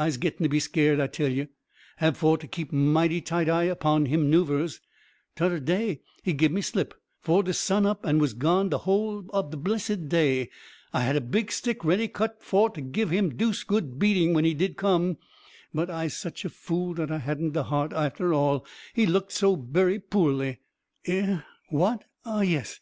Ise 0.00 0.16
gittin' 0.16 0.42
to 0.42 0.48
be 0.48 0.58
skeered, 0.58 1.00
I 1.00 1.06
tell 1.06 1.28
you. 1.30 1.48
Hab 1.98 2.16
for 2.16 2.38
to 2.38 2.46
keep 2.46 2.72
mighty 2.72 3.20
tight 3.20 3.46
eye 3.50 3.74
'pon 3.74 4.06
him 4.06 4.30
'noovers. 4.32 4.80
Todder 5.36 5.60
day 5.60 6.00
he 6.22 6.32
gib 6.32 6.50
me 6.50 6.62
slip 6.62 6.94
'fore 7.20 7.42
de 7.42 7.52
sun 7.52 7.84
up 7.84 8.02
and 8.06 8.18
was 8.18 8.32
gone 8.32 8.70
de 8.70 8.78
whole 8.78 9.26
ob 9.34 9.50
de 9.50 9.56
blessed 9.58 10.08
day. 10.08 10.48
I 10.94 11.02
had 11.02 11.14
a 11.14 11.20
big 11.20 11.52
stick 11.52 11.84
ready 11.84 12.08
cut 12.08 12.42
for 12.42 12.70
to 12.70 12.80
gib 12.80 13.10
him 13.10 13.36
deuced 13.36 13.66
good 13.66 13.98
beating 13.98 14.32
when 14.32 14.46
he 14.46 14.54
did 14.54 14.78
come 14.78 15.18
but 15.74 15.90
Ise 15.90 16.16
sich 16.16 16.46
a 16.46 16.48
fool 16.48 16.94
dat 16.94 17.10
I 17.12 17.18
hadn't 17.18 17.50
de 17.52 17.64
heart 17.64 17.92
arter 17.92 18.32
all 18.32 18.64
he 18.94 19.04
looked 19.04 19.32
so 19.32 19.56
berry 19.56 19.98
poorly." 20.00 20.60
"Eh? 21.04 21.40
what? 21.68 22.04
ah 22.24 22.40
yes! 22.40 22.80